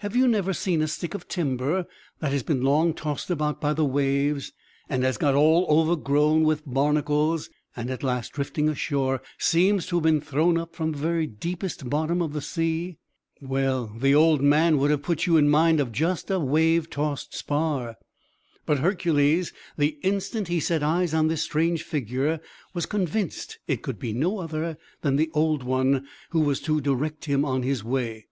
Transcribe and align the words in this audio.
Have 0.00 0.14
you 0.14 0.28
never 0.28 0.52
seen 0.52 0.82
a 0.82 0.86
stick 0.86 1.14
of 1.14 1.28
timber, 1.28 1.86
that 2.18 2.30
has 2.30 2.42
been 2.42 2.60
long 2.60 2.92
tossed 2.92 3.30
about 3.30 3.58
by 3.58 3.72
the 3.72 3.86
waves, 3.86 4.52
and 4.86 5.02
has 5.02 5.16
got 5.16 5.34
all 5.34 5.64
overgrown 5.70 6.42
with 6.44 6.66
barnacles, 6.66 7.48
and, 7.74 7.90
at 7.90 8.02
last 8.02 8.32
drifting 8.34 8.68
ashore, 8.68 9.22
seems 9.38 9.86
to 9.86 9.96
have 9.96 10.02
been 10.02 10.20
thrown 10.20 10.58
up 10.58 10.76
from 10.76 10.92
the 10.92 10.98
very 10.98 11.26
deepest 11.26 11.88
bottom 11.88 12.20
of 12.20 12.34
the 12.34 12.42
sea. 12.42 12.98
Well, 13.40 13.86
the 13.98 14.14
old 14.14 14.42
man 14.42 14.76
would 14.76 14.90
have 14.90 15.00
put 15.02 15.24
you 15.24 15.38
in 15.38 15.48
mind 15.48 15.80
of 15.80 15.90
just 15.90 16.28
such 16.28 16.34
a 16.34 16.38
wave 16.38 16.90
tossed 16.90 17.34
spar! 17.34 17.96
But 18.66 18.80
Hercules, 18.80 19.54
the 19.78 19.96
instant 20.02 20.48
he 20.48 20.60
set 20.60 20.82
eyes 20.82 21.14
on 21.14 21.28
this 21.28 21.40
strange 21.40 21.82
figure, 21.82 22.40
was 22.74 22.84
convinced 22.84 23.58
that 23.66 23.72
it 23.72 23.82
could 23.82 23.98
be 23.98 24.12
no 24.12 24.38
other 24.40 24.76
than 25.00 25.16
the 25.16 25.30
Old 25.32 25.62
One, 25.62 26.06
who 26.28 26.40
was 26.40 26.60
to 26.60 26.78
direct 26.82 27.24
him 27.24 27.46
on 27.46 27.62
his 27.62 27.82
way. 27.82 28.26